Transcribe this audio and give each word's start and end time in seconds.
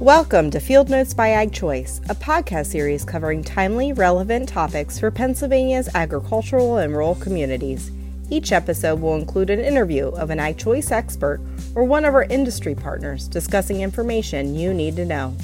Welcome 0.00 0.50
to 0.52 0.60
Field 0.60 0.88
Notes 0.88 1.12
by 1.12 1.28
Ag 1.32 1.52
Choice, 1.52 2.00
a 2.08 2.14
podcast 2.14 2.68
series 2.68 3.04
covering 3.04 3.44
timely, 3.44 3.92
relevant 3.92 4.48
topics 4.48 4.98
for 4.98 5.10
Pennsylvania's 5.10 5.94
agricultural 5.94 6.78
and 6.78 6.94
rural 6.94 7.16
communities. 7.16 7.90
Each 8.30 8.50
episode 8.50 9.02
will 9.02 9.16
include 9.16 9.50
an 9.50 9.60
interview 9.60 10.06
of 10.06 10.30
an 10.30 10.40
Ag 10.40 10.56
Choice 10.56 10.90
expert 10.90 11.38
or 11.74 11.84
one 11.84 12.06
of 12.06 12.14
our 12.14 12.24
industry 12.24 12.74
partners 12.74 13.28
discussing 13.28 13.82
information 13.82 14.54
you 14.54 14.72
need 14.72 14.96
to 14.96 15.04
know. 15.04 15.36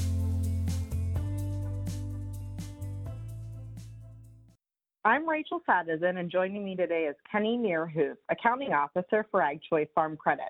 I'm 5.05 5.29
Rachel 5.29 5.61
Sadison, 5.69 6.17
and 6.17 6.31
joining 6.31 6.65
me 6.65 6.75
today 6.75 7.03
is 7.03 7.15
Kenny 7.31 7.59
Meerhoef, 7.59 8.15
Accounting 8.31 8.73
Officer 8.73 9.23
for 9.29 9.39
Ag 9.39 9.59
Choice 9.69 9.87
Farm 9.93 10.17
Credit. 10.17 10.49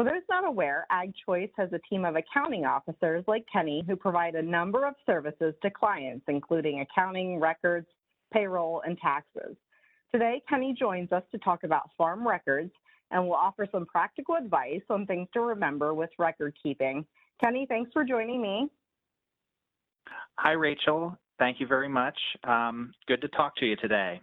For 0.00 0.04
those 0.04 0.22
not 0.30 0.46
aware, 0.46 0.86
Ag 0.88 1.12
Choice 1.26 1.50
has 1.58 1.68
a 1.74 1.78
team 1.80 2.06
of 2.06 2.16
accounting 2.16 2.64
officers 2.64 3.22
like 3.28 3.44
Kenny 3.52 3.84
who 3.86 3.96
provide 3.96 4.34
a 4.34 4.40
number 4.40 4.86
of 4.86 4.94
services 5.04 5.52
to 5.60 5.70
clients, 5.70 6.24
including 6.26 6.80
accounting, 6.80 7.38
records, 7.38 7.86
payroll, 8.32 8.80
and 8.86 8.96
taxes. 8.96 9.58
Today, 10.10 10.40
Kenny 10.48 10.72
joins 10.72 11.12
us 11.12 11.22
to 11.32 11.38
talk 11.40 11.64
about 11.64 11.90
farm 11.98 12.26
records 12.26 12.72
and 13.10 13.26
will 13.26 13.34
offer 13.34 13.66
some 13.70 13.84
practical 13.84 14.36
advice 14.36 14.80
on 14.88 15.04
things 15.04 15.28
to 15.34 15.42
remember 15.42 15.92
with 15.92 16.08
record 16.18 16.56
keeping. 16.62 17.04
Kenny, 17.44 17.66
thanks 17.68 17.90
for 17.92 18.02
joining 18.02 18.40
me. 18.40 18.70
Hi, 20.38 20.52
Rachel. 20.52 21.14
Thank 21.38 21.60
you 21.60 21.66
very 21.66 21.90
much. 21.90 22.18
Um, 22.44 22.94
good 23.06 23.20
to 23.20 23.28
talk 23.28 23.54
to 23.56 23.66
you 23.66 23.76
today. 23.76 24.22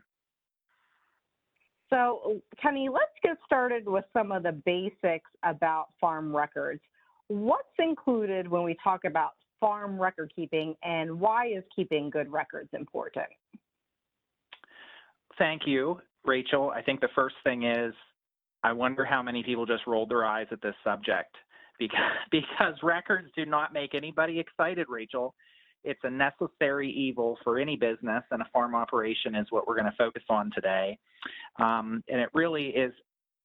So, 1.89 2.41
Kenny, 2.61 2.89
let's 2.91 3.11
get 3.23 3.37
started 3.45 3.87
with 3.87 4.05
some 4.13 4.31
of 4.31 4.43
the 4.43 4.51
basics 4.51 5.29
about 5.43 5.87
farm 6.01 6.35
records. 6.35 6.81
What's 7.27 7.67
included 7.79 8.47
when 8.47 8.63
we 8.63 8.75
talk 8.83 9.05
about 9.05 9.31
farm 9.59 9.99
record 9.99 10.31
keeping, 10.35 10.75
and 10.83 11.19
why 11.19 11.47
is 11.47 11.63
keeping 11.75 12.09
good 12.09 12.31
records 12.31 12.69
important? 12.73 13.27
Thank 15.37 15.63
you, 15.65 15.99
Rachel. 16.25 16.71
I 16.75 16.81
think 16.81 16.99
the 16.99 17.09
first 17.15 17.35
thing 17.43 17.63
is 17.63 17.93
I 18.63 18.73
wonder 18.73 19.05
how 19.05 19.21
many 19.21 19.43
people 19.43 19.65
just 19.65 19.85
rolled 19.87 20.09
their 20.09 20.25
eyes 20.25 20.47
at 20.51 20.61
this 20.61 20.75
subject 20.83 21.35
because, 21.79 21.99
because 22.31 22.73
records 22.83 23.29
do 23.35 23.45
not 23.45 23.73
make 23.73 23.93
anybody 23.93 24.39
excited, 24.39 24.87
Rachel. 24.89 25.35
It's 25.83 25.99
a 26.03 26.09
necessary 26.09 26.91
evil 26.91 27.37
for 27.43 27.59
any 27.59 27.77
business, 27.77 28.23
and 28.31 28.41
a 28.41 28.47
farm 28.51 28.75
operation 28.75 29.35
is 29.35 29.47
what 29.51 29.67
we're 29.67 29.75
going 29.75 29.89
to 29.89 29.97
focus 29.97 30.23
on 30.29 30.51
today. 30.53 30.97
Um, 31.59 32.03
and 32.07 32.21
it 32.21 32.29
really 32.33 32.67
is, 32.67 32.93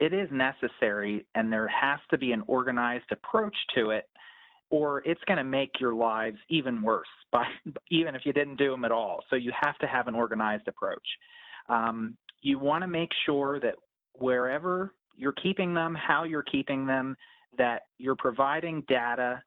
it 0.00 0.12
is 0.12 0.28
necessary, 0.30 1.26
and 1.34 1.52
there 1.52 1.68
has 1.68 2.00
to 2.10 2.18
be 2.18 2.32
an 2.32 2.42
organized 2.46 3.10
approach 3.10 3.56
to 3.74 3.90
it, 3.90 4.04
or 4.70 5.02
it's 5.04 5.20
going 5.26 5.38
to 5.38 5.44
make 5.44 5.80
your 5.80 5.94
lives 5.94 6.38
even 6.48 6.82
worse, 6.82 7.06
by, 7.32 7.46
even 7.90 8.14
if 8.14 8.22
you 8.24 8.32
didn't 8.32 8.56
do 8.56 8.70
them 8.70 8.84
at 8.84 8.92
all. 8.92 9.22
So 9.30 9.36
you 9.36 9.52
have 9.60 9.78
to 9.78 9.86
have 9.86 10.08
an 10.08 10.14
organized 10.14 10.68
approach. 10.68 11.06
Um, 11.68 12.16
you 12.40 12.58
want 12.58 12.82
to 12.82 12.88
make 12.88 13.10
sure 13.24 13.60
that 13.60 13.74
wherever 14.14 14.94
you're 15.16 15.32
keeping 15.32 15.74
them, 15.74 15.94
how 15.94 16.24
you're 16.24 16.42
keeping 16.42 16.86
them, 16.86 17.16
that 17.58 17.82
you're 17.98 18.16
providing 18.16 18.82
data 18.88 19.42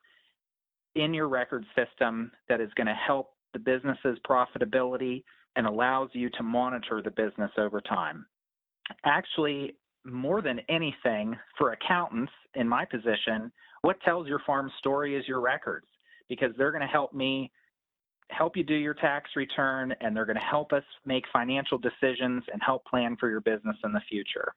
in 0.96 1.14
your 1.14 1.28
record 1.28 1.66
system 1.76 2.32
that 2.48 2.62
is 2.62 2.70
going 2.76 2.88
to 2.88 2.94
help 2.94 3.32
the 3.54 3.60
business's 3.60 4.18
profitability 4.28 5.24
and 5.56 5.66
allows 5.66 6.10
you 6.14 6.30
to 6.32 6.44
monitor 6.44 7.02
the 7.02 7.12
business 7.12 7.52
over 7.58 7.82
time. 7.82 8.26
Actually, 9.06 9.76
more 10.04 10.42
than 10.42 10.60
anything, 10.70 11.36
for 11.58 11.72
accountants 11.72 12.32
in 12.54 12.68
my 12.68 12.86
position, 12.86 13.52
what 13.82 14.00
tells 14.02 14.28
your 14.28 14.42
farm 14.46 14.72
story 14.80 15.16
is 15.16 15.28
your 15.28 15.42
records 15.42 15.88
because 16.30 16.52
they're 16.58 16.72
going 16.72 16.82
to 16.82 16.88
help 16.88 17.14
me 17.14 17.52
help 18.32 18.58
you 18.58 18.64
do 18.64 18.74
your 18.74 18.96
tax 18.96 19.30
return 19.36 19.94
and 20.02 20.16
they're 20.16 20.26
going 20.26 20.38
to 20.38 20.44
help 20.44 20.74
us 20.74 20.84
make 21.06 21.24
financial 21.32 21.78
decisions 21.78 22.44
and 22.52 22.62
help 22.66 22.84
plan 22.86 23.16
for 23.20 23.30
your 23.30 23.42
business 23.42 23.76
in 23.84 23.92
the 23.92 24.02
future. 24.10 24.52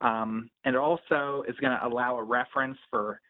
Um, 0.00 0.50
and 0.64 0.74
it 0.74 0.78
also 0.78 1.44
is 1.46 1.54
going 1.56 1.78
to 1.78 1.86
allow 1.86 2.16
a 2.16 2.22
reference 2.22 2.78
for 2.90 3.20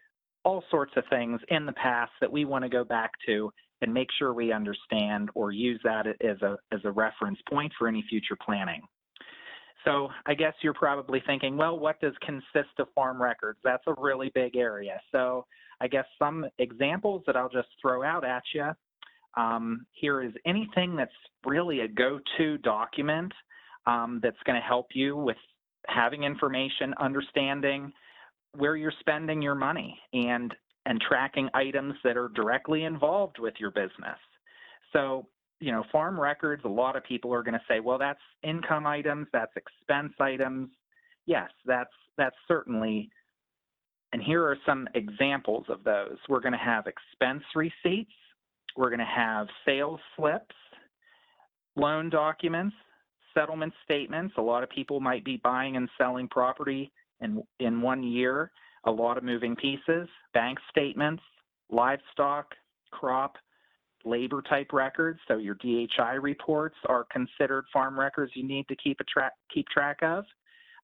all 0.45 0.63
sorts 0.71 0.93
of 0.97 1.05
things 1.11 1.41
in 1.49 1.67
the 1.67 1.73
past 1.73 2.13
that 2.21 2.31
we 2.31 2.45
want 2.45 2.63
to 2.63 2.69
go 2.69 2.85
back 2.85 3.11
to 3.27 3.51
and 3.81 3.93
make 3.93 4.09
sure 4.19 4.33
we 4.33 4.53
understand 4.53 5.31
or 5.35 5.53
use 5.53 5.81
that 5.85 6.07
as 6.07 6.41
a, 6.43 6.57
as 6.73 6.81
a 6.85 6.91
reference 6.91 7.39
point 7.51 7.73
for 7.79 7.89
any 7.89 8.05
future 8.09 8.37
planning. 8.45 8.83
So 9.85 10.09
I 10.27 10.35
guess 10.35 10.55
you're 10.63 10.75
probably 10.75 11.23
thinking, 11.27 11.57
well, 11.57 11.79
what 11.79 12.01
does 12.01 12.15
consist 12.23 12.79
of 12.79 12.89
farm 12.95 13.21
records? 13.21 13.59
That's 13.65 13.85
a 13.87 13.95
really 13.99 14.31
big 14.35 14.57
area. 14.57 15.01
So 15.13 15.47
I 15.81 15.89
guess 15.89 16.07
some 16.19 16.47
examples 16.59 17.23
that 17.27 17.37
I'll 17.37 17.51
just 17.51 17.69
throw 17.83 18.03
out 18.03 18.25
at 18.25 18.43
you 18.55 18.71
um, 19.37 19.87
here 19.93 20.23
is 20.23 20.33
anything 20.47 20.97
that's 20.97 21.13
really 21.45 21.81
a 21.81 21.89
go-to 21.89 22.59
document 22.59 23.33
um, 23.87 24.21
that's 24.23 24.37
going 24.47 24.61
to 24.61 24.67
help 24.67 24.89
you 24.95 25.17
with 25.17 25.37
having 25.89 26.23
information, 26.23 26.95
understanding, 26.99 27.93
where 28.57 28.77
you're 28.77 28.93
spending 29.01 29.43
your 29.43 29.55
money 29.55 29.99
and 30.13 30.55
and 30.87 31.01
tracking 31.01 31.49
items 31.55 31.95
that 32.05 32.15
are 32.15 32.29
directly 32.35 32.85
involved 32.85 33.39
with 33.39 33.55
your 33.59 33.71
business. 33.71 34.19
So, 34.93 35.27
you 35.65 35.73
know, 35.73 35.83
farm 35.91 36.21
records, 36.21 36.63
a 36.67 36.69
lot 36.69 36.95
of 36.95 37.03
people 37.05 37.33
are 37.33 37.43
going 37.43 37.55
to 37.55 37.63
say, 37.67 37.81
well, 37.81 37.97
that's 37.97 38.21
income 38.43 38.87
items, 38.87 39.27
that's 39.33 39.53
expense 39.57 40.13
items. 40.21 40.69
Yes, 41.25 41.49
that's 41.65 41.91
that's 42.19 42.37
certainly 42.47 43.11
and 44.13 44.23
here 44.23 44.45
are 44.45 44.59
some 44.67 44.87
examples 44.95 45.65
of 45.69 45.83
those. 45.83 46.19
We're 46.29 46.41
going 46.41 46.53
to 46.53 46.59
have 46.59 46.87
expense 46.87 47.43
receipts, 47.55 48.13
we're 48.77 48.91
going 48.91 48.99
to 48.99 49.05
have 49.07 49.47
sales 49.65 50.01
slips, 50.17 50.55
loan 51.77 52.11
documents, 52.11 52.77
settlement 53.33 53.73
statements. 53.85 54.35
A 54.37 54.43
lot 54.43 54.63
of 54.63 54.69
people 54.69 55.01
might 55.01 55.25
be 55.25 55.41
buying 55.43 55.77
and 55.77 55.89
selling 55.99 56.29
property 56.29 56.93
in, 57.23 57.43
in 57.59 57.81
one 57.81 58.03
year, 58.03 58.53
a 58.85 58.91
lot 58.91 59.17
of 59.17 59.25
moving 59.25 59.57
pieces, 59.57 60.09
bank 60.35 60.59
statements, 60.71 61.23
livestock, 61.71 62.55
crop, 62.93 63.37
labor 64.05 64.43
type 64.43 64.73
records. 64.73 65.21
So 65.29 65.39
your 65.39 65.55
DHI 65.57 66.15
reports 66.21 66.77
are 66.89 67.07
considered 67.11 67.65
farm 67.73 67.99
records 67.99 68.33
you 68.35 68.47
need 68.47 68.69
to 68.69 68.77
keep 68.77 69.01
a 69.01 69.05
track 69.05 69.33
keep 69.53 69.67
track 69.69 69.99
of. 70.03 70.25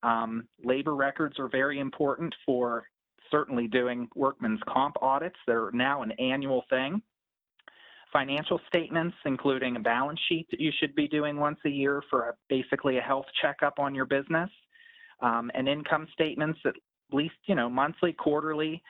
Um, 0.03 0.49
labor 0.65 0.95
records 0.95 1.39
are 1.39 1.49
very 1.49 1.79
important 1.79 2.35
for 2.47 2.85
certainly 3.31 3.69
doing 3.69 4.09
workman's 4.15 4.61
comp 4.69 4.97
audits. 5.03 5.37
They're 5.47 5.71
now 5.73 6.03
an 6.03 6.13
annual 6.13 6.65
thing. 6.71 7.03
Financial 8.13 8.61
statements, 8.67 9.15
including 9.25 9.77
a 9.77 9.81
balance 9.81 10.19
sheet 10.29 10.49
that 10.51 10.59
you 10.59 10.73
should 10.81 10.95
be 10.97 11.07
doing 11.07 11.37
once 11.37 11.59
a 11.65 11.69
year 11.69 12.03
for 12.11 12.31
a, 12.31 12.35
basically 12.49 12.99
a 12.99 13.03
health 13.03 13.27
checkup 13.41 13.79
on 13.79 13.95
your 13.95 14.07
business 14.07 14.51
um, 15.21 15.51
and 15.55 15.69
income 15.69 16.09
statements 16.13 16.59
at 16.67 16.75
least, 17.13 17.35
you 17.47 17.55
know, 17.55 17.69
monthly, 17.69 18.13
quarterly, 18.13 18.83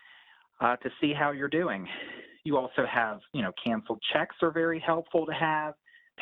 uh, 0.60 0.76
to 0.76 0.90
see 1.00 1.12
how 1.12 1.32
you're 1.32 1.48
doing. 1.48 1.86
You 2.44 2.56
also 2.56 2.86
have, 2.90 3.20
you 3.32 3.42
know, 3.42 3.52
canceled 3.62 4.00
checks 4.12 4.36
are 4.42 4.50
very 4.50 4.80
helpful 4.80 5.26
to 5.26 5.32
have, 5.32 5.74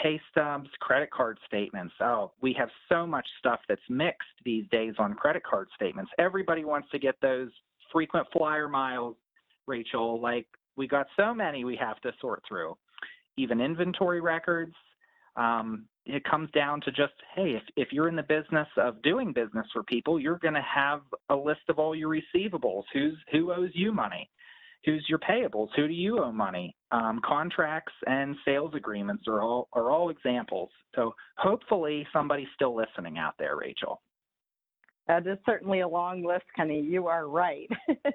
pay 0.03 0.21
stubs, 0.31 0.69
credit 0.81 1.11
card 1.11 1.39
statements. 1.47 1.95
Oh, 2.01 2.33
we 2.41 2.53
have 2.59 2.69
so 2.89 3.07
much 3.07 3.27
stuff 3.39 3.61
that's 3.69 3.81
mixed 3.89 4.29
these 4.45 4.65
days 4.71 4.95
on 4.99 5.15
credit 5.15 5.43
card 5.45 5.69
statements. 5.75 6.11
Everybody 6.19 6.65
wants 6.65 6.89
to 6.93 6.99
get 6.99 7.15
those 7.21 7.51
frequent 7.93 8.27
flyer 8.33 8.69
miles, 8.69 9.17
Rachel. 9.67 10.21
Like 10.21 10.47
we 10.77 10.87
got 10.87 11.07
so 11.17 11.35
many 11.35 11.65
we 11.65 11.77
have 11.77 12.01
to 12.01 12.13
sort 12.21 12.43
through. 12.49 12.77
Even 13.37 13.61
inventory 13.61 14.21
records, 14.21 14.75
um, 15.37 15.85
it 16.09 16.25
comes 16.25 16.51
down 16.51 16.81
to 16.81 16.91
just 16.91 17.13
hey 17.35 17.51
if, 17.51 17.63
if 17.77 17.89
you're 17.93 18.09
in 18.09 18.17
the 18.17 18.23
business 18.23 18.67
of 18.77 19.01
doing 19.03 19.33
business 19.33 19.67
for 19.73 19.83
people 19.83 20.19
you're 20.19 20.39
going 20.39 20.55
to 20.55 20.63
have 20.63 21.03
a 21.29 21.37
list 21.37 21.61
of 21.69 21.79
all 21.79 21.95
your 21.95 22.11
receivables 22.11 22.85
who's 22.93 23.17
who 23.31 23.53
owes 23.53 23.71
you 23.75 23.93
money 23.93 24.29
who's 24.85 25.05
your 25.09 25.19
payables 25.19 25.69
who 25.77 25.87
do 25.87 25.95
you 25.95 26.23
owe 26.23 26.33
money 26.33 26.75
um, 26.93 27.21
contracts 27.25 27.93
and 28.07 28.37
sales 28.45 28.73
agreements 28.75 29.25
are 29.27 29.43
all 29.43 29.69
are 29.73 29.91
all 29.91 30.11
examples 30.11 30.71
so 30.95 31.15
hopefully 31.37 32.07
somebody's 32.13 32.49
still 32.55 32.77
listening 32.77 33.19
out 33.19 33.35
there 33.39 33.57
rachel 33.57 34.01
that 35.07 35.27
is 35.27 35.39
certainly 35.47 35.81
a 35.81 35.89
long 35.89 36.25
list 36.25 36.45
kenny 36.57 36.81
you 36.81 37.07
are 37.07 37.29
right 37.29 37.69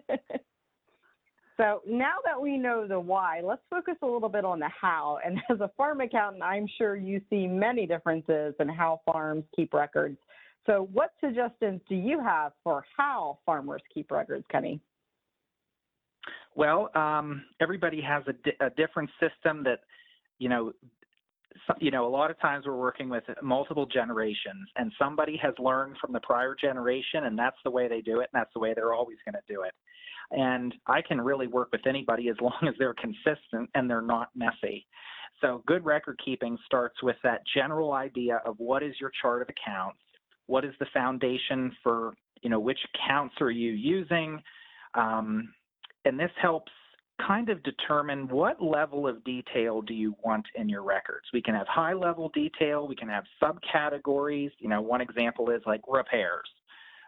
So 1.58 1.82
now 1.88 2.16
that 2.26 2.40
we 2.42 2.58
know 2.58 2.88
the 2.88 3.00
why, 3.00 3.42
let's 3.44 3.62
focus 3.70 3.96
a 4.02 4.08
little 4.08 4.30
bit 4.30 4.44
on 4.44 4.60
the 4.60 4.70
how. 4.70 5.20
And 5.24 5.40
as 5.52 5.60
a 5.60 5.70
farm 5.78 6.02
accountant, 6.02 6.44
I'm 6.44 6.68
sure 6.78 6.96
you 6.96 7.22
see 7.30 7.48
many 7.48 7.86
differences 7.86 8.56
in 8.60 8.70
how 8.70 9.02
farms 9.06 9.44
keep 9.56 9.74
records. 9.74 10.18
So 10.66 10.90
what 10.94 11.12
suggestions 11.20 11.82
do 11.90 11.96
you 11.96 12.20
have 12.22 12.54
for 12.64 12.86
how 12.96 13.40
farmers 13.46 13.82
keep 13.94 14.12
records, 14.12 14.46
Kenny? 14.52 14.80
Well, 16.56 16.90
um, 16.96 17.44
everybody 17.62 18.02
has 18.02 18.24
a, 18.28 18.34
di- 18.34 18.58
a 18.60 18.70
different 18.72 19.10
system 19.20 19.64
that, 19.64 19.80
you 20.40 20.50
know, 20.50 20.74
you 21.80 21.92
know, 21.92 22.08
a 22.08 22.10
lot 22.10 22.32
of 22.32 22.40
times 22.40 22.66
we're 22.66 22.76
working 22.76 23.10
with 23.10 23.24
multiple 23.42 23.86
generations, 23.86 24.68
and 24.76 24.92
somebody 24.98 25.38
has 25.42 25.54
learned 25.60 25.98
from 26.02 26.12
the 26.12 26.20
prior 26.20 26.56
generation, 26.60 27.26
and 27.26 27.38
that's 27.38 27.58
the 27.64 27.72
way 27.72 27.88
they 27.88 28.02
do 28.02 28.20
it, 28.22 28.30
and 28.34 28.42
that's 28.42 28.52
the 28.54 28.60
way 28.60 28.74
they're 28.74 28.94
always 28.94 29.18
going 29.26 29.36
to 29.36 29.54
do 29.54 29.62
it. 29.62 29.74
And 30.32 30.74
I 30.88 31.02
can 31.02 31.22
really 31.22 31.48
work 31.48 31.70
with 31.72 31.86
anybody 31.86 32.30
as 32.30 32.36
long 32.42 32.68
as 32.68 32.74
they're 32.80 32.96
consistent 32.96 33.70
and 33.76 33.90
they're 33.90 34.02
not 34.02 34.30
messy. 34.36 34.88
So 35.42 35.64
good 35.68 35.84
record 35.86 36.20
keeping 36.24 36.58
starts 36.66 37.02
with 37.04 37.18
that 37.24 37.42
general 37.54 37.94
idea 37.94 38.42
of 38.46 38.56
what 38.58 38.82
is 38.84 38.96
your 39.00 39.12
chart 39.22 39.42
of 39.42 39.50
accounts, 39.50 40.00
what 40.48 40.64
is 40.64 40.74
the 40.80 40.86
foundation 40.94 41.76
for, 41.84 42.14
you 42.42 42.50
know, 42.50 42.60
which 42.60 42.80
accounts 42.94 43.36
are 43.42 43.52
you 43.52 43.72
using, 43.72 44.42
um, 44.96 45.54
and 46.06 46.20
this 46.20 46.32
helps 46.42 46.72
kind 47.26 47.50
of 47.50 47.62
determine 47.64 48.28
what 48.28 48.62
level 48.62 49.08
of 49.08 49.24
detail 49.24 49.82
do 49.82 49.94
you 49.94 50.16
want 50.24 50.46
in 50.56 50.68
your 50.68 50.84
records. 50.84 51.26
We 51.34 51.42
can 51.42 51.56
have 51.56 51.68
high 51.68 51.94
level 51.94 52.30
detail, 52.34 52.88
we 52.88 52.96
can 52.96 53.10
have 53.10 53.24
subcategories. 53.42 54.52
You 54.60 54.70
know, 54.70 54.82
one 54.82 55.02
example 55.02 55.50
is 55.50 55.62
like 55.66 55.82
repairs. 55.88 56.50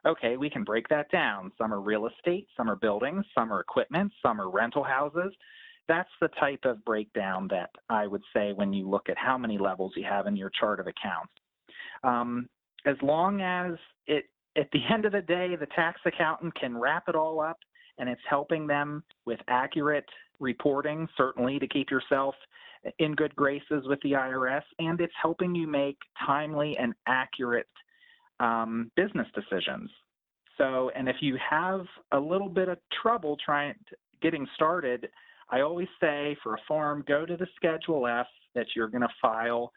Okay, 0.05 0.37
we 0.37 0.51
can 0.51 0.63
break 0.63 0.87
that 0.89 1.09
down. 1.09 1.51
Some 1.57 1.73
are 1.73 1.81
real 1.81 2.07
estate, 2.07 2.47
some 2.55 2.69
are 2.69 2.75
buildings, 2.75 3.25
some 3.33 3.51
are 3.51 3.59
equipment, 3.59 4.11
some 4.21 4.39
are 4.39 4.51
rental 4.51 4.83
houses. 4.83 5.33
That's 5.87 6.09
the 6.21 6.29
type 6.39 6.63
of 6.63 6.83
breakdown 6.85 7.47
that 7.49 7.71
I 7.89 8.05
would 8.05 8.21
say 8.33 8.53
when 8.53 8.71
you 8.71 8.87
look 8.87 9.09
at 9.09 9.17
how 9.17 9.37
many 9.37 9.57
levels 9.57 9.93
you 9.95 10.05
have 10.07 10.27
in 10.27 10.35
your 10.35 10.51
chart 10.59 10.79
of 10.79 10.87
accounts. 10.87 11.33
Um, 12.03 12.47
as 12.85 12.95
long 13.01 13.41
as 13.41 13.73
it, 14.05 14.25
at 14.55 14.69
the 14.71 14.81
end 14.93 15.05
of 15.05 15.11
the 15.11 15.21
day, 15.21 15.55
the 15.59 15.67
tax 15.75 15.99
accountant 16.05 16.53
can 16.55 16.77
wrap 16.77 17.05
it 17.07 17.15
all 17.15 17.39
up 17.39 17.57
and 17.97 18.09
it's 18.09 18.21
helping 18.29 18.67
them 18.67 19.03
with 19.25 19.39
accurate 19.47 20.05
reporting, 20.39 21.07
certainly 21.17 21.59
to 21.59 21.67
keep 21.67 21.89
yourself 21.89 22.35
in 22.99 23.15
good 23.15 23.35
graces 23.35 23.83
with 23.85 23.99
the 24.01 24.11
IRS, 24.11 24.63
and 24.79 25.01
it's 25.01 25.13
helping 25.21 25.55
you 25.55 25.67
make 25.67 25.97
timely 26.25 26.77
and 26.77 26.93
accurate 27.07 27.67
um, 28.39 28.91
business 28.95 29.27
decisions. 29.33 29.89
So, 30.57 30.91
and 30.95 31.09
if 31.09 31.17
you 31.19 31.37
have 31.49 31.85
a 32.11 32.19
little 32.19 32.49
bit 32.49 32.69
of 32.69 32.77
trouble 33.01 33.37
trying 33.43 33.73
to, 33.89 33.95
getting 34.21 34.47
started, 34.55 35.09
I 35.49 35.61
always 35.61 35.87
say 35.99 36.37
for 36.41 36.55
a 36.55 36.61
farm, 36.67 37.03
go 37.07 37.25
to 37.25 37.35
the 37.35 37.47
Schedule 37.55 38.07
F 38.07 38.27
that 38.55 38.67
you're 38.75 38.87
going 38.87 39.01
to 39.01 39.09
file 39.21 39.71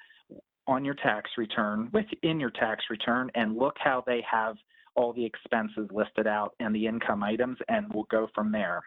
on 0.66 0.84
your 0.84 0.94
tax 0.94 1.30
return 1.36 1.90
within 1.92 2.38
your 2.38 2.50
tax 2.50 2.84
return 2.90 3.30
and 3.34 3.56
look 3.56 3.74
how 3.78 4.04
they 4.06 4.22
have 4.30 4.56
all 4.98 5.12
the 5.12 5.24
expenses 5.24 5.88
listed 5.92 6.26
out 6.26 6.54
and 6.58 6.74
the 6.74 6.86
income 6.86 7.22
items, 7.22 7.56
and 7.68 7.86
we'll 7.94 8.08
go 8.10 8.28
from 8.34 8.50
there. 8.50 8.82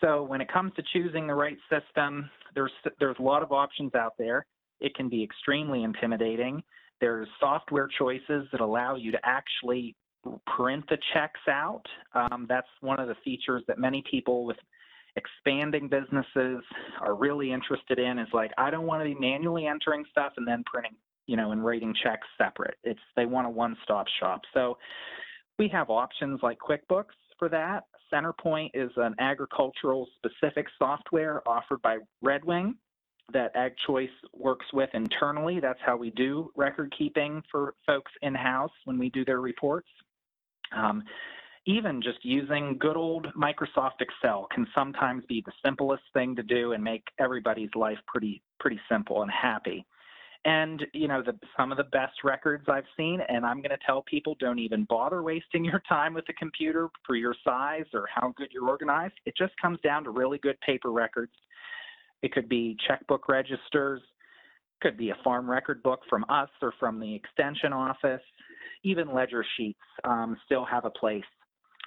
So 0.00 0.22
when 0.22 0.40
it 0.40 0.52
comes 0.52 0.72
to 0.76 0.82
choosing 0.92 1.26
the 1.26 1.34
right 1.34 1.58
system, 1.68 2.30
there's 2.54 2.72
there's 3.00 3.16
a 3.18 3.22
lot 3.22 3.42
of 3.42 3.50
options 3.52 3.94
out 3.94 4.14
there. 4.18 4.46
It 4.80 4.94
can 4.94 5.08
be 5.08 5.22
extremely 5.22 5.82
intimidating. 5.82 6.62
There's 7.00 7.28
software 7.40 7.88
choices 7.98 8.46
that 8.52 8.60
allow 8.60 8.94
you 8.94 9.10
to 9.12 9.18
actually 9.24 9.96
print 10.56 10.84
the 10.88 10.98
checks 11.12 11.40
out. 11.48 11.82
Um, 12.14 12.46
that's 12.48 12.68
one 12.80 13.00
of 13.00 13.08
the 13.08 13.16
features 13.24 13.62
that 13.66 13.78
many 13.78 14.02
people 14.08 14.44
with 14.44 14.56
expanding 15.16 15.88
businesses 15.88 16.62
are 17.00 17.14
really 17.14 17.52
interested 17.52 17.98
in 17.98 18.18
is 18.18 18.28
like, 18.32 18.52
I 18.58 18.70
don't 18.70 18.86
want 18.86 19.00
to 19.02 19.04
be 19.04 19.18
manually 19.18 19.66
entering 19.66 20.04
stuff 20.10 20.32
and 20.36 20.46
then 20.46 20.64
printing 20.66 20.96
you 21.26 21.36
know, 21.36 21.52
and 21.52 21.64
writing 21.64 21.94
checks 22.02 22.26
separate. 22.38 22.76
It's 22.84 23.00
they 23.16 23.26
want 23.26 23.46
a 23.46 23.50
one-stop 23.50 24.06
shop. 24.20 24.42
So 24.52 24.78
we 25.58 25.68
have 25.68 25.90
options 25.90 26.40
like 26.42 26.58
QuickBooks 26.58 27.14
for 27.38 27.48
that. 27.48 27.84
Centerpoint 28.12 28.70
is 28.74 28.90
an 28.96 29.14
agricultural 29.18 30.06
specific 30.16 30.66
software 30.78 31.46
offered 31.48 31.82
by 31.82 31.98
Redwing 32.24 32.74
that 33.32 33.54
AgChoice 33.54 34.08
works 34.34 34.66
with 34.72 34.90
internally. 34.92 35.58
That's 35.58 35.78
how 35.84 35.96
we 35.96 36.10
do 36.10 36.50
record 36.54 36.94
keeping 36.96 37.42
for 37.50 37.74
folks 37.86 38.12
in-house 38.22 38.70
when 38.84 38.98
we 38.98 39.08
do 39.10 39.24
their 39.24 39.40
reports. 39.40 39.88
Um, 40.76 41.02
even 41.66 42.02
just 42.02 42.22
using 42.22 42.76
good 42.78 42.96
old 42.96 43.28
Microsoft 43.34 44.00
Excel 44.00 44.46
can 44.52 44.66
sometimes 44.74 45.24
be 45.26 45.42
the 45.46 45.52
simplest 45.64 46.02
thing 46.12 46.36
to 46.36 46.42
do 46.42 46.72
and 46.72 46.84
make 46.84 47.04
everybody's 47.18 47.74
life 47.74 47.98
pretty 48.06 48.42
pretty 48.60 48.78
simple 48.90 49.22
and 49.22 49.30
happy 49.30 49.86
and 50.44 50.84
you 50.92 51.08
know 51.08 51.22
the, 51.22 51.34
some 51.56 51.70
of 51.72 51.78
the 51.78 51.84
best 51.84 52.22
records 52.22 52.64
i've 52.68 52.84
seen 52.96 53.20
and 53.28 53.46
i'm 53.46 53.58
going 53.58 53.70
to 53.70 53.78
tell 53.86 54.02
people 54.02 54.36
don't 54.38 54.58
even 54.58 54.84
bother 54.84 55.22
wasting 55.22 55.64
your 55.64 55.82
time 55.88 56.14
with 56.14 56.26
the 56.26 56.32
computer 56.34 56.88
for 57.06 57.16
your 57.16 57.34
size 57.44 57.86
or 57.92 58.06
how 58.12 58.32
good 58.36 58.48
you're 58.52 58.68
organized. 58.68 59.14
It 59.26 59.34
just 59.36 59.52
comes 59.60 59.78
down 59.80 60.04
to 60.04 60.10
really 60.10 60.38
good 60.38 60.60
paper 60.60 60.90
records. 60.90 61.32
It 62.22 62.32
could 62.32 62.48
be 62.48 62.76
checkbook 62.86 63.28
registers 63.28 64.00
could 64.80 64.96
be 64.98 65.10
a 65.10 65.16
farm 65.24 65.50
record 65.50 65.82
book 65.82 66.00
from 66.10 66.26
us 66.28 66.50
or 66.60 66.74
from 66.78 67.00
the 67.00 67.14
extension 67.14 67.72
office. 67.72 68.20
Even 68.82 69.14
ledger 69.14 69.44
sheets 69.56 69.78
um, 70.04 70.36
still 70.44 70.64
have 70.64 70.84
a 70.84 70.90
place 70.90 71.24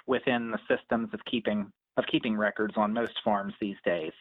within 0.07 0.51
the 0.51 0.59
systems 0.67 1.09
of 1.13 1.19
keeping 1.29 1.71
of 1.97 2.05
keeping 2.11 2.35
records 2.35 2.73
on 2.77 2.93
most 2.93 3.13
farms 3.23 3.53
these 3.59 3.75
days 3.83 4.13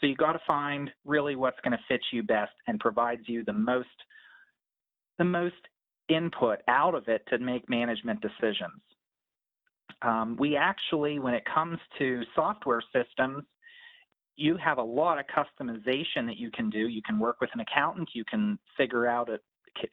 so 0.00 0.06
you 0.06 0.16
got 0.16 0.32
to 0.32 0.40
find 0.46 0.90
really 1.04 1.36
what's 1.36 1.58
going 1.64 1.72
to 1.72 1.84
fit 1.88 2.00
you 2.12 2.22
best 2.22 2.52
and 2.66 2.78
provides 2.80 3.22
you 3.26 3.44
the 3.44 3.52
most 3.52 3.88
the 5.18 5.24
most 5.24 5.54
input 6.08 6.58
out 6.68 6.94
of 6.94 7.08
it 7.08 7.22
to 7.28 7.38
make 7.38 7.68
management 7.68 8.20
decisions. 8.20 8.80
Um, 10.02 10.36
we 10.38 10.56
actually, 10.56 11.18
when 11.18 11.34
it 11.34 11.42
comes 11.52 11.78
to 11.98 12.22
software 12.34 12.82
systems, 12.92 13.44
you 14.36 14.58
have 14.58 14.76
a 14.76 14.82
lot 14.82 15.18
of 15.18 15.24
customization 15.26 16.26
that 16.26 16.36
you 16.36 16.50
can 16.50 16.68
do. 16.68 16.88
You 16.88 17.00
can 17.02 17.18
work 17.18 17.40
with 17.40 17.50
an 17.54 17.60
accountant. 17.60 18.10
You 18.12 18.24
can 18.26 18.58
figure 18.76 19.06
out 19.06 19.30
it, 19.30 19.40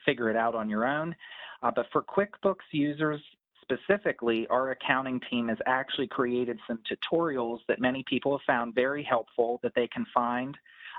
figure 0.06 0.30
it 0.30 0.36
out 0.36 0.56
on 0.56 0.70
your 0.70 0.86
own. 0.86 1.16
Uh, 1.62 1.72
but 1.74 1.86
for 1.94 2.04
QuickBooks 2.04 2.68
users, 2.72 3.22
specifically, 3.64 4.48
our 4.48 4.72
accounting 4.72 5.20
team 5.30 5.48
has 5.48 5.58
actually 5.66 6.08
created 6.08 6.60
some 6.68 6.80
tutorials 6.90 7.60
that 7.68 7.82
many 7.82 8.04
people 8.08 8.38
have 8.38 8.46
found 8.46 8.76
very 8.76 9.04
helpful 9.04 9.60
that 9.64 9.74
they 9.76 9.88
can 9.88 10.06
find 10.14 10.56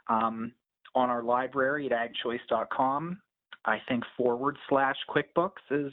um, 0.08 0.52
on 0.94 1.10
our 1.10 1.22
library 1.22 1.90
at 1.90 1.92
agchoice.com. 1.92 3.20
I 3.64 3.80
think 3.88 4.04
forward 4.16 4.58
slash 4.68 4.96
QuickBooks 5.08 5.62
is, 5.70 5.92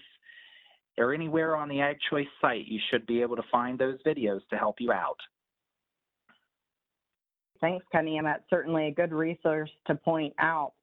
or 0.98 1.14
anywhere 1.14 1.56
on 1.56 1.70
the 1.70 1.78
AgChoice 1.78 2.28
site, 2.42 2.68
you 2.68 2.80
should 2.90 3.06
be 3.06 3.22
able 3.22 3.36
to 3.36 3.44
find 3.52 3.78
those 3.80 3.98
videos 4.06 4.42
to 4.50 4.58
help 4.58 4.76
you 4.80 4.92
out. 4.92 5.20
Thanks, 7.62 7.86
Kenny, 7.92 8.18
and 8.18 8.26
that's 8.26 8.44
certainly 8.50 8.88
a 8.88 8.92
good 8.92 9.14
resource 9.14 9.70
to 9.88 9.96
point 9.96 10.34
out. 10.40 10.74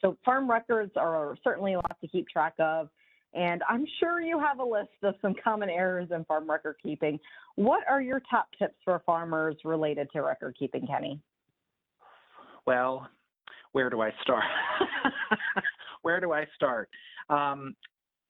So 0.00 0.16
farm 0.24 0.50
records 0.50 0.92
are 0.96 1.36
certainly 1.44 1.74
a 1.74 1.76
lot 1.76 1.96
to 2.00 2.08
keep 2.08 2.28
track 2.28 2.54
of. 2.58 2.88
And 3.34 3.62
I'm 3.68 3.86
sure 3.98 4.20
you 4.20 4.38
have 4.38 4.58
a 4.58 4.64
list 4.64 4.90
of 5.02 5.14
some 5.22 5.34
common 5.42 5.70
errors 5.70 6.08
in 6.10 6.24
farm 6.24 6.50
record 6.50 6.76
keeping. 6.82 7.18
What 7.56 7.82
are 7.88 8.02
your 8.02 8.20
top 8.30 8.48
tips 8.58 8.74
for 8.84 9.02
farmers 9.06 9.56
related 9.64 10.08
to 10.12 10.20
record 10.20 10.56
keeping, 10.58 10.86
Kenny? 10.86 11.20
Well, 12.66 13.08
where 13.72 13.88
do 13.88 14.02
I 14.02 14.10
start? 14.22 14.44
where 16.02 16.20
do 16.20 16.32
I 16.32 16.46
start? 16.54 16.90
Um, 17.30 17.74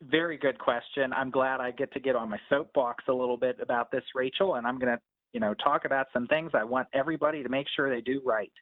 very 0.03 0.37
good 0.37 0.59
question. 0.59 1.13
I'm 1.13 1.31
glad 1.31 1.61
I 1.61 1.71
get 1.73 1.93
to 1.93 2.01
get 2.01 2.17
on 2.17 2.29
my 2.29 2.39
soapbox 2.49 3.05
a 3.09 3.13
little 3.13 3.37
bit 3.37 3.59
about 3.61 3.91
this, 3.91 4.03
Rachel, 4.15 4.55
and 4.55 4.67
I'm 4.67 4.79
going 4.79 4.93
to, 4.97 5.01
you 5.33 5.41
know, 5.41 5.55
talk 5.55 5.85
about 5.85 6.07
some 6.13 6.27
things 6.27 6.53
I 6.55 6.65
want 6.65 6.89
everybody 6.93 7.43
to 7.43 7.49
make 7.49 7.67
sure 7.75 7.91
they 7.91 8.01
do 8.01 8.21
right. 8.25 8.53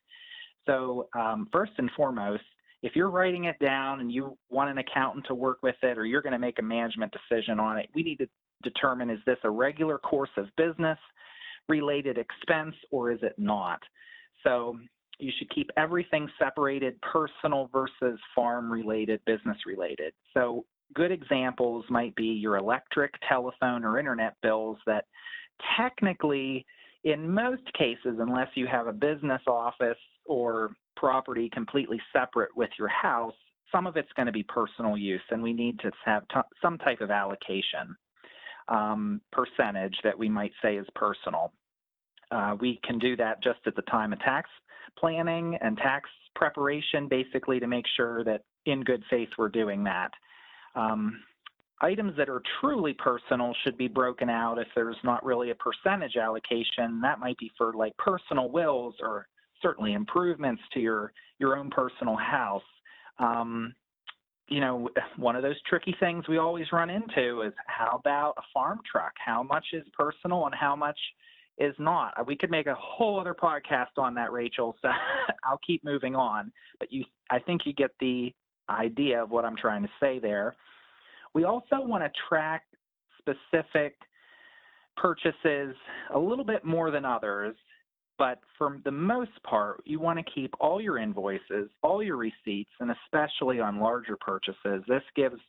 So, 0.67 1.09
um, 1.15 1.49
first 1.53 1.73
and 1.79 1.91
foremost, 1.97 2.43
if 2.83 2.97
you're 2.97 3.11
writing 3.11 3.45
it 3.45 3.59
down 3.59 4.01
and 4.01 4.11
you 4.11 4.37
want 4.49 4.71
an 4.71 4.79
accountant 4.79 5.27
to 5.27 5.35
work 5.35 5.59
with 5.63 5.77
it 5.83 5.99
or 5.99 6.07
you're 6.07 6.23
going 6.23 6.33
to 6.33 6.39
make 6.39 6.59
a 6.59 6.63
management 6.63 7.13
decision 7.13 7.61
on 7.61 7.79
it, 7.79 7.89
we 7.95 8.03
need 8.03 8.17
to 8.17 8.29
determine 8.63 9.11
is 9.11 9.21
this 9.27 9.39
a 9.45 9.51
regular 9.51 9.99
course 9.99 10.31
of 10.37 10.47
business 10.57 10.99
related 11.69 12.19
expense 12.19 12.75
or 12.91 13.11
is 13.11 13.19
it 13.23 13.35
not? 13.39 13.81
So 14.43 14.79
you 15.19 15.31
should 15.39 15.51
keep 15.51 15.71
everything 15.77 16.29
separated 16.39 17.01
personal 17.03 17.69
versus 17.73 18.19
farm 18.35 18.73
related, 18.73 19.21
business 19.27 19.59
related. 19.67 20.13
So 20.35 20.65
good 20.95 21.13
examples 21.13 21.85
might 21.91 22.15
be 22.17 22.25
your 22.25 22.57
electric, 22.57 23.13
telephone, 23.29 23.85
or 23.85 23.99
internet 23.99 24.35
bills 24.43 24.79
that 24.87 25.05
technically, 25.79 26.65
in 27.05 27.33
most 27.33 27.71
cases, 27.79 28.17
unless 28.19 28.49
you 28.55 28.67
have 28.67 28.87
a 28.87 28.93
business 28.93 29.43
office 29.47 29.99
or 30.25 30.73
property 31.01 31.49
completely 31.49 32.01
separate 32.13 32.55
with 32.55 32.69
your 32.79 32.89
house, 32.89 33.35
some 33.73 33.87
of 33.87 33.97
it's 33.97 34.13
going 34.15 34.27
to 34.27 34.33
be 34.33 34.43
personal 34.43 34.97
use, 34.97 35.23
and 35.31 35.43
we 35.43 35.53
need 35.55 35.79
to 35.81 35.91
have 36.05 36.25
some 36.61 36.77
type 36.79 37.01
of 37.01 37.11
allocation 37.11 37.97
um, 38.69 39.21
percentage 39.33 39.97
that 40.05 40.17
we 40.17 40.29
might 40.29 40.53
say 40.63 40.77
is 40.77 40.87
personal. 40.95 41.53
Uh, 42.31 42.55
we 42.61 42.79
can 42.85 42.99
do 42.99 43.17
that 43.17 43.43
just 43.43 43.59
at 43.67 43.75
the 43.75 43.83
time 43.83 44.13
of 44.13 44.21
tax 44.21 44.49
planning 44.99 45.57
and 45.63 45.79
tax 45.79 46.09
preparation, 46.35 47.09
basically 47.09 47.59
to 47.59 47.67
make 47.67 47.87
sure 47.97 48.23
that 48.25 48.43
in 48.67 48.83
good 48.83 49.03
faith 49.09 49.29
we're 49.39 49.49
doing 49.49 49.83
that. 49.85 50.11
Um, 50.75 51.23
items 51.81 52.17
that 52.17 52.29
are 52.29 52.43
truly 52.61 52.93
personal 52.93 53.55
should 53.65 53.79
be 53.79 53.89
broken 53.89 54.29
out 54.29 54.59
if 54.59 54.69
there's 54.75 54.97
not 55.03 55.25
really 55.25 55.51
a 55.51 55.55
percentage 55.55 56.17
allocation. 56.17 57.01
That 57.01 57.19
might 57.19 57.39
be 57.39 57.51
for 57.57 57.73
like 57.73 57.97
personal 57.97 58.51
wills 58.51 58.95
or 59.01 59.27
certainly 59.63 59.93
improvements 59.95 60.63
to 60.75 60.81
your 60.81 61.13
your 61.39 61.57
own 61.57 61.71
personal 61.71 62.17
house. 62.17 62.63
Um, 63.19 63.75
you 64.49 64.61
know, 64.61 64.89
one 65.17 65.37
of 65.37 65.43
those 65.43 65.61
tricky 65.69 65.95
things 66.01 66.25
we 66.29 66.39
always 66.39 66.67
run 66.73 66.91
into 66.91 67.43
is 67.43 67.53
how 67.67 67.97
about 67.99 68.35
a 68.37 68.43
farm 68.53 68.81
truck? 68.91 69.13
How 69.25 69.43
much 69.43 69.65
is 69.73 69.85
personal 69.97 70.47
and 70.47 70.55
how 70.55 70.75
much 70.75 70.99
is 71.59 71.75
not? 71.79 72.27
We 72.27 72.37
could 72.37 72.51
make 72.51 72.67
a 72.67 72.75
whole 72.75 73.21
other 73.21 73.35
podcast 73.35 73.97
on 73.97 74.13
that, 74.15 74.33
Rachel. 74.33 74.75
So 74.83 74.89
I'll 75.45 75.61
keep 75.65 75.85
moving 75.85 76.17
on. 76.17 76.51
But 76.81 76.93
you, 76.93 77.05
I 77.31 77.39
think 77.39 77.63
you 77.65 77.73
get 77.73 77.93
the 78.01 78.35
idea 78.69 79.23
of 79.23 79.31
what 79.31 79.45
I'm 79.45 79.57
trying 79.57 79.83
to 79.83 79.91
say 80.01 80.19
there. 80.19 80.57
We 81.33 81.45
also 81.45 81.81
want 81.81 82.03
to 82.03 82.11
track 82.29 82.65
specific 83.19 83.97
purchases 84.97 85.77
a 86.13 86.19
little 86.19 86.45
bit 86.45 86.65
more 86.65 86.91
than 86.91 87.05
others 87.05 87.55
but 88.21 88.39
for 88.59 88.77
the 88.85 88.91
most 88.91 89.31
part, 89.45 89.81
you 89.87 89.99
want 89.99 90.19
to 90.19 90.33
keep 90.35 90.53
all 90.61 90.79
your 90.79 90.99
invoices, 90.99 91.71
all 91.83 92.03
your 92.03 92.19
receipts, 92.19 92.71
and 92.79 92.91
especially 92.91 93.61
on 93.61 93.81
larger 93.81 94.15
purchases. 94.21 94.85
This 94.87 95.03
gives 95.17 95.41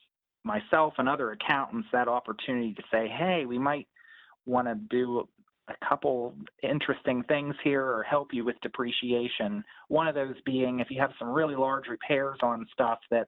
myself 0.46 0.94
and 0.98 1.10
other 1.10 1.32
accountants 1.32 1.90
that 1.92 2.08
opportunity 2.08 2.74
to 2.74 2.82
say, 2.90 3.10
hey, 3.10 3.44
we 3.46 3.60
might 3.60 3.88
want 4.46 4.70
to 4.70 4.76
do 4.90 5.28
a 5.68 5.86
couple 5.86 6.34
interesting 6.64 7.24
things 7.24 7.56
here 7.62 7.84
or 7.84 8.04
help 8.04 8.30
you 8.32 8.46
with 8.46 8.56
depreciation. 8.62 9.66
One 9.90 10.08
of 10.08 10.16
those 10.16 10.36
being 10.46 10.80
if 10.80 10.90
you 10.90 11.02
have 11.02 11.12
some 11.20 11.28
really 11.28 11.56
large 11.56 11.88
repairs 11.90 12.40
on 12.42 12.66
stuff 12.72 13.00
that 13.12 13.28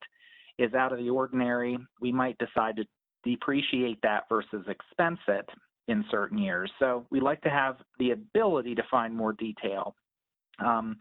is 0.58 0.74
out 0.74 0.94
of 0.94 1.00
the 1.00 1.10
ordinary, 1.10 1.78
we 2.00 2.14
might 2.14 2.38
decide 2.38 2.78
to 2.78 2.86
depreciate 3.26 4.02
that 4.04 4.24
versus 4.30 4.66
expense 4.70 5.20
it 5.28 5.50
in 5.88 6.06
certain 6.10 6.38
years. 6.38 6.72
So 6.80 7.06
we 7.10 7.20
like 7.20 7.42
to 7.42 7.50
have 7.50 7.78
the 8.00 8.12
ability 8.12 8.76
to 8.76 8.84
find 8.90 9.16
more 9.16 9.34
detail. 9.34 9.96
Um, 10.64 10.98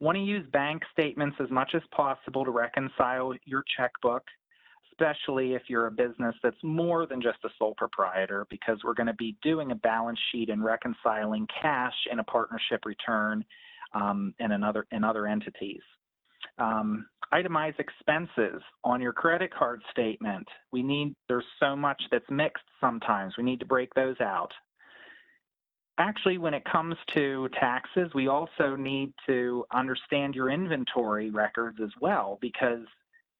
want 0.00 0.16
to 0.16 0.22
use 0.22 0.46
bank 0.52 0.82
statements 0.92 1.36
as 1.40 1.50
much 1.50 1.72
as 1.74 1.82
possible 1.90 2.44
to 2.44 2.50
reconcile 2.50 3.34
your 3.44 3.64
checkbook, 3.76 4.22
especially 4.92 5.54
if 5.54 5.62
you're 5.68 5.86
a 5.86 5.90
business 5.90 6.34
that's 6.42 6.62
more 6.62 7.06
than 7.06 7.20
just 7.20 7.38
a 7.44 7.48
sole 7.58 7.74
proprietor, 7.76 8.46
because 8.50 8.78
we're 8.84 8.94
going 8.94 9.06
to 9.06 9.14
be 9.14 9.36
doing 9.42 9.72
a 9.72 9.76
balance 9.76 10.18
sheet 10.30 10.50
and 10.50 10.64
reconciling 10.64 11.46
cash 11.60 11.94
in 12.10 12.18
a 12.18 12.24
partnership 12.24 12.84
return 12.84 13.44
um, 13.94 14.34
and 14.38 14.52
in 14.52 14.62
other, 14.62 14.86
in 14.92 15.02
other 15.02 15.26
entities. 15.26 15.82
Um, 16.58 17.06
itemize 17.32 17.78
expenses 17.78 18.60
on 18.84 19.00
your 19.00 19.12
credit 19.12 19.52
card 19.52 19.82
statement. 19.90 20.46
We 20.72 20.82
need, 20.82 21.14
there's 21.28 21.44
so 21.60 21.74
much 21.74 22.00
that's 22.10 22.28
mixed 22.30 22.64
sometimes. 22.80 23.34
We 23.36 23.44
need 23.44 23.60
to 23.60 23.66
break 23.66 23.92
those 23.94 24.20
out. 24.20 24.52
Actually, 25.98 26.38
when 26.38 26.54
it 26.54 26.64
comes 26.64 26.96
to 27.14 27.48
taxes, 27.58 28.10
we 28.14 28.26
also 28.26 28.74
need 28.74 29.12
to 29.26 29.64
understand 29.72 30.34
your 30.34 30.50
inventory 30.50 31.30
records 31.30 31.78
as 31.82 31.90
well 32.00 32.38
because 32.40 32.84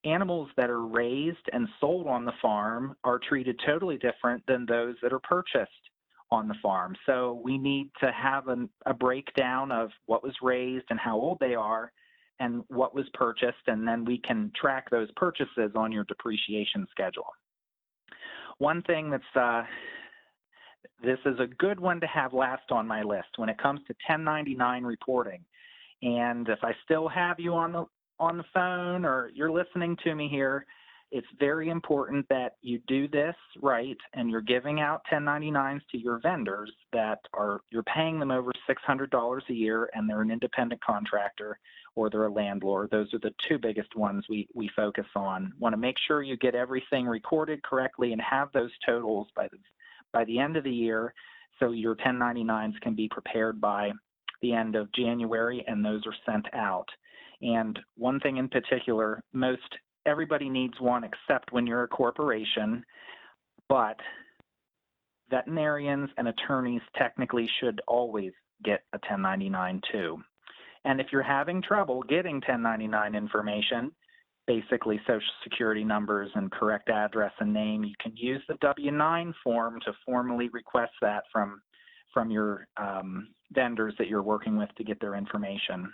animals 0.05 0.49
that 0.55 0.69
are 0.69 0.85
raised 0.85 1.49
and 1.51 1.67
sold 1.81 2.07
on 2.07 2.23
the 2.23 2.31
farm 2.41 2.95
are 3.03 3.19
treated 3.19 3.59
totally 3.65 3.97
different 3.97 4.41
than 4.47 4.65
those 4.65 4.95
that 5.01 5.11
are 5.11 5.19
purchased 5.19 5.71
on 6.31 6.47
the 6.47 6.55
farm. 6.61 6.95
So 7.05 7.41
we 7.43 7.57
need 7.57 7.89
to 7.99 8.11
have 8.11 8.47
an, 8.47 8.69
a 8.85 8.93
breakdown 8.93 9.71
of 9.71 9.89
what 10.05 10.23
was 10.23 10.33
raised 10.41 10.85
and 10.89 10.99
how 10.99 11.15
old 11.15 11.39
they 11.39 11.55
are 11.55 11.91
and 12.39 12.63
what 12.67 12.93
was 12.93 13.05
purchased, 13.13 13.67
and 13.67 13.87
then 13.87 14.05
we 14.05 14.17
can 14.17 14.51
track 14.59 14.89
those 14.89 15.09
purchases 15.15 15.71
on 15.75 15.91
your 15.91 16.03
depreciation 16.05 16.87
schedule. 16.91 17.27
One 18.57 18.81
thing 18.83 19.09
that's 19.09 19.23
uh, 19.35 19.63
this 21.03 21.19
is 21.25 21.39
a 21.39 21.47
good 21.47 21.79
one 21.79 21.99
to 21.99 22.07
have 22.07 22.33
last 22.33 22.71
on 22.71 22.87
my 22.87 23.03
list 23.03 23.27
when 23.37 23.49
it 23.49 23.57
comes 23.57 23.79
to 23.87 23.93
1099 24.07 24.83
reporting. 24.83 25.43
And 26.01 26.47
if 26.49 26.59
I 26.63 26.73
still 26.83 27.07
have 27.07 27.39
you 27.39 27.53
on 27.53 27.71
the 27.71 27.85
on 28.19 28.37
the 28.37 28.45
phone 28.53 29.03
or 29.03 29.29
you're 29.33 29.51
listening 29.51 29.97
to 30.03 30.15
me 30.15 30.29
here, 30.29 30.65
it's 31.11 31.27
very 31.39 31.69
important 31.69 32.25
that 32.29 32.55
you 32.61 32.79
do 32.87 33.07
this 33.07 33.35
right 33.61 33.97
and 34.13 34.29
you're 34.29 34.41
giving 34.41 34.79
out 34.79 35.01
1099s 35.11 35.81
to 35.91 35.97
your 35.97 36.19
vendors 36.19 36.71
that 36.93 37.19
are 37.33 37.61
you're 37.71 37.83
paying 37.83 38.19
them 38.19 38.31
over 38.31 38.51
$600 38.69 39.41
a 39.49 39.53
year 39.53 39.89
and 39.93 40.09
they're 40.09 40.21
an 40.21 40.31
independent 40.31 40.81
contractor 40.83 41.59
or 41.95 42.09
they're 42.09 42.25
a 42.25 42.31
landlord. 42.31 42.89
Those 42.91 43.13
are 43.13 43.19
the 43.19 43.33
two 43.47 43.57
biggest 43.57 43.95
ones 43.95 44.25
we, 44.29 44.47
we 44.53 44.69
focus 44.75 45.05
on. 45.15 45.53
Want 45.57 45.73
to 45.73 45.77
make 45.77 45.97
sure 46.07 46.21
you 46.21 46.37
get 46.37 46.55
everything 46.55 47.05
recorded 47.05 47.63
correctly 47.63 48.11
and 48.11 48.21
have 48.21 48.49
those 48.53 48.71
totals 48.85 49.27
by 49.35 49.47
the, 49.47 49.57
by 50.11 50.25
the 50.25 50.39
end 50.39 50.57
of 50.57 50.63
the 50.63 50.71
year 50.71 51.13
so 51.59 51.71
your 51.71 51.95
1099s 51.95 52.79
can 52.81 52.95
be 52.95 53.07
prepared 53.07 53.61
by 53.61 53.91
the 54.41 54.53
end 54.53 54.75
of 54.75 54.91
January 54.93 55.63
and 55.67 55.83
those 55.83 56.01
are 56.05 56.15
sent 56.25 56.45
out. 56.53 56.87
And 57.41 57.79
one 57.97 58.19
thing 58.19 58.37
in 58.37 58.49
particular, 58.49 59.23
most 59.33 59.61
everybody 60.05 60.49
needs 60.49 60.79
one 60.79 61.03
except 61.03 61.51
when 61.51 61.65
you're 61.65 61.83
a 61.83 61.87
corporation, 61.87 62.83
but 63.69 63.99
veterinarians 65.29 66.09
and 66.17 66.27
attorneys 66.27 66.81
technically 66.97 67.49
should 67.59 67.81
always 67.87 68.31
get 68.63 68.83
a 68.93 68.97
1099 68.97 69.81
too. 69.91 70.17
And 70.85 71.01
if 71.01 71.07
you're 71.11 71.23
having 71.23 71.61
trouble 71.61 72.03
getting 72.03 72.35
1099 72.35 73.15
information, 73.15 73.91
basically 74.47 74.99
social 75.07 75.21
security 75.43 75.83
numbers 75.83 76.29
and 76.35 76.51
correct 76.51 76.89
address 76.89 77.31
and 77.39 77.51
name, 77.51 77.83
you 77.83 77.95
can 77.99 78.15
use 78.15 78.41
the 78.47 78.55
W-9 78.61 79.33
form 79.43 79.79
to 79.85 79.91
formally 80.05 80.49
request 80.49 80.93
that 81.01 81.23
from 81.31 81.61
from 82.13 82.31
your 82.31 82.65
um, 82.77 83.27
vendors 83.51 83.93
that 83.97 84.07
you're 84.07 84.23
working 84.23 84.55
with 84.55 84.69
to 84.77 84.85
get 84.85 85.01
their 85.01 85.15
information. 85.15 85.91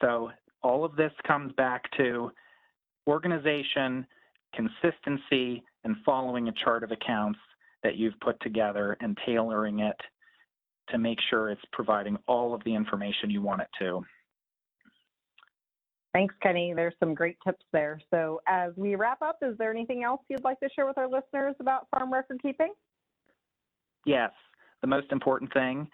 So 0.00 0.30
all 0.62 0.84
of 0.84 0.94
this 0.94 1.10
comes 1.26 1.52
back 1.54 1.82
to 1.96 2.30
organization, 3.08 4.06
consistency, 4.54 5.64
and 5.82 5.96
following 6.06 6.48
a 6.48 6.52
chart 6.64 6.84
of 6.84 6.92
accounts 6.92 7.40
that 7.82 7.96
you've 7.96 8.18
put 8.20 8.40
together 8.42 8.96
and 9.00 9.18
tailoring 9.26 9.80
it 9.80 9.96
to 10.90 10.98
make 10.98 11.18
sure 11.28 11.50
it's 11.50 11.60
providing 11.72 12.16
all 12.26 12.54
of 12.54 12.62
the 12.64 12.74
information 12.74 13.30
you 13.30 13.42
want 13.42 13.62
it 13.62 13.68
to. 13.78 14.02
Thanks, 16.12 16.34
Kenny. 16.42 16.72
There's 16.74 16.94
some 16.98 17.14
great 17.14 17.36
tips 17.46 17.64
there. 17.72 18.00
So 18.10 18.40
as 18.48 18.72
we 18.76 18.96
wrap 18.96 19.22
up, 19.22 19.38
is 19.42 19.56
there 19.58 19.70
anything 19.70 20.02
else 20.02 20.20
you'd 20.28 20.42
like 20.42 20.58
to 20.60 20.68
share 20.74 20.86
with 20.86 20.98
our 20.98 21.08
listeners 21.08 21.54
about 21.60 21.86
farm 21.90 22.12
record 22.12 22.40
keeping? 22.42 22.72
Yes. 24.04 24.32
The 24.80 24.88
most 24.88 25.12
important 25.12 25.52
thing 25.52 25.88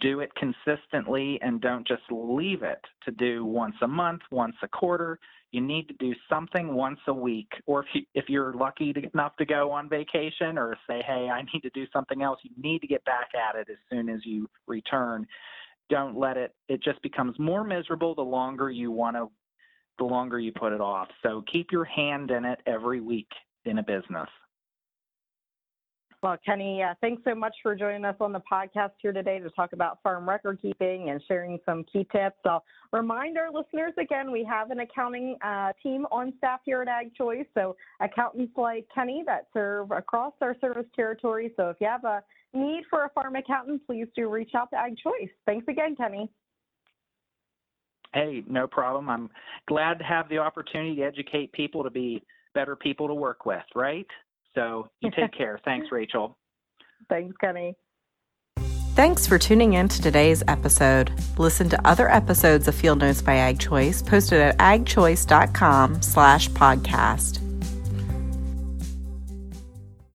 do 0.00 0.20
it 0.20 0.30
consistently 0.34 1.38
and 1.42 1.60
don't 1.60 1.86
just 1.86 2.02
leave 2.10 2.62
it 2.62 2.80
to 3.04 3.10
do 3.10 3.44
once 3.44 3.74
a 3.82 3.88
month, 3.88 4.20
once 4.30 4.56
a 4.62 4.68
quarter. 4.68 5.18
You 5.50 5.62
need 5.62 5.88
to 5.88 5.94
do 5.94 6.14
something 6.28 6.74
once 6.74 6.98
a 7.06 7.12
week. 7.12 7.50
Or 7.66 7.80
if, 7.80 7.86
you, 7.94 8.02
if 8.14 8.28
you're 8.28 8.52
lucky 8.52 8.92
to, 8.92 9.00
enough 9.14 9.36
to 9.36 9.46
go 9.46 9.70
on 9.70 9.88
vacation 9.88 10.58
or 10.58 10.76
say, 10.86 11.02
hey, 11.06 11.28
I 11.32 11.42
need 11.52 11.60
to 11.62 11.70
do 11.70 11.86
something 11.92 12.22
else, 12.22 12.38
you 12.42 12.50
need 12.62 12.80
to 12.80 12.86
get 12.86 13.04
back 13.04 13.28
at 13.34 13.56
it 13.56 13.68
as 13.70 13.78
soon 13.90 14.08
as 14.08 14.20
you 14.24 14.48
return. 14.66 15.26
Don't 15.88 16.18
let 16.18 16.36
it, 16.36 16.54
it 16.68 16.82
just 16.82 17.00
becomes 17.02 17.38
more 17.38 17.64
miserable 17.64 18.14
the 18.14 18.22
longer 18.22 18.70
you 18.70 18.90
want 18.90 19.16
to, 19.16 19.30
the 19.98 20.04
longer 20.04 20.38
you 20.38 20.52
put 20.52 20.72
it 20.72 20.82
off. 20.82 21.08
So 21.22 21.42
keep 21.50 21.72
your 21.72 21.84
hand 21.84 22.30
in 22.30 22.44
it 22.44 22.60
every 22.66 23.00
week 23.00 23.28
in 23.64 23.78
a 23.78 23.82
business. 23.82 24.28
Well, 26.20 26.36
Kenny, 26.44 26.82
uh, 26.82 26.94
thanks 27.00 27.22
so 27.24 27.32
much 27.32 27.54
for 27.62 27.76
joining 27.76 28.04
us 28.04 28.16
on 28.18 28.32
the 28.32 28.42
podcast 28.50 28.90
here 29.00 29.12
today 29.12 29.38
to 29.38 29.50
talk 29.50 29.72
about 29.72 30.02
farm 30.02 30.28
record 30.28 30.58
keeping 30.60 31.10
and 31.10 31.22
sharing 31.28 31.60
some 31.64 31.84
key 31.84 32.08
tips. 32.10 32.38
I'll 32.44 32.64
remind 32.92 33.38
our 33.38 33.52
listeners 33.52 33.92
again, 34.00 34.32
we 34.32 34.42
have 34.42 34.72
an 34.72 34.80
accounting 34.80 35.36
uh, 35.44 35.72
team 35.80 36.06
on 36.10 36.32
staff 36.38 36.58
here 36.64 36.82
at 36.82 36.88
Ag 36.88 37.14
Choice. 37.14 37.46
So 37.54 37.76
accountants 38.00 38.52
like 38.56 38.88
Kenny 38.92 39.22
that 39.26 39.46
serve 39.54 39.92
across 39.92 40.32
our 40.40 40.56
service 40.60 40.86
territory. 40.96 41.52
So 41.56 41.70
if 41.70 41.76
you 41.80 41.86
have 41.86 42.02
a 42.02 42.24
need 42.52 42.82
for 42.90 43.04
a 43.04 43.10
farm 43.10 43.36
accountant, 43.36 43.86
please 43.86 44.08
do 44.16 44.28
reach 44.28 44.50
out 44.56 44.70
to 44.70 44.76
Ag 44.76 44.96
Choice. 44.98 45.30
Thanks 45.46 45.68
again, 45.68 45.94
Kenny. 45.94 46.28
Hey, 48.12 48.42
no 48.48 48.66
problem. 48.66 49.08
I'm 49.08 49.30
glad 49.68 50.00
to 50.00 50.04
have 50.04 50.28
the 50.28 50.38
opportunity 50.38 50.96
to 50.96 51.02
educate 51.02 51.52
people 51.52 51.84
to 51.84 51.90
be 51.90 52.24
better 52.54 52.74
people 52.74 53.06
to 53.06 53.14
work 53.14 53.46
with, 53.46 53.62
right? 53.76 54.06
So 54.58 54.88
you 55.00 55.10
take 55.12 55.32
care. 55.32 55.60
Thanks, 55.64 55.86
Rachel. 55.92 56.36
Thanks, 57.08 57.34
Kenny. 57.40 57.74
Thanks 58.94 59.28
for 59.28 59.38
tuning 59.38 59.74
in 59.74 59.86
to 59.86 60.02
today's 60.02 60.42
episode. 60.48 61.12
Listen 61.38 61.68
to 61.68 61.86
other 61.86 62.10
episodes 62.10 62.66
of 62.66 62.74
Field 62.74 62.98
Notes 62.98 63.22
by 63.22 63.36
Ag 63.36 63.60
Choice 63.60 64.02
posted 64.02 64.40
at 64.40 64.58
agchoice.com 64.58 66.02
slash 66.02 66.48
podcast. 66.50 67.47